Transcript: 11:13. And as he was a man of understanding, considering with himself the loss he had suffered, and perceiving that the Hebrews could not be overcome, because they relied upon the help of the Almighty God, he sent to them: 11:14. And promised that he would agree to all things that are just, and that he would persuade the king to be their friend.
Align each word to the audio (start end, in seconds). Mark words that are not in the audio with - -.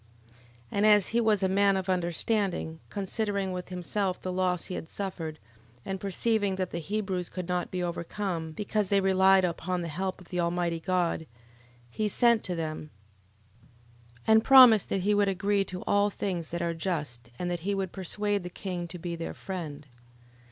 11:13. 0.31 0.35
And 0.71 0.85
as 0.87 1.07
he 1.09 1.21
was 1.21 1.43
a 1.43 1.47
man 1.47 1.77
of 1.77 1.87
understanding, 1.87 2.79
considering 2.89 3.51
with 3.51 3.69
himself 3.69 4.19
the 4.19 4.31
loss 4.33 4.65
he 4.65 4.73
had 4.73 4.89
suffered, 4.89 5.37
and 5.85 5.99
perceiving 5.99 6.55
that 6.55 6.71
the 6.71 6.79
Hebrews 6.79 7.29
could 7.29 7.47
not 7.47 7.69
be 7.69 7.83
overcome, 7.83 8.51
because 8.51 8.89
they 8.89 8.99
relied 8.99 9.45
upon 9.45 9.83
the 9.83 9.87
help 9.89 10.19
of 10.19 10.29
the 10.29 10.39
Almighty 10.39 10.79
God, 10.79 11.27
he 11.91 12.07
sent 12.09 12.43
to 12.45 12.55
them: 12.55 12.89
11:14. 14.21 14.21
And 14.25 14.43
promised 14.43 14.89
that 14.89 15.01
he 15.01 15.13
would 15.13 15.29
agree 15.29 15.63
to 15.65 15.83
all 15.83 16.09
things 16.09 16.49
that 16.49 16.63
are 16.63 16.73
just, 16.73 17.29
and 17.37 17.51
that 17.51 17.59
he 17.59 17.75
would 17.75 17.91
persuade 17.91 18.41
the 18.41 18.49
king 18.49 18.87
to 18.87 18.97
be 18.97 19.15
their 19.15 19.35
friend. 19.35 19.85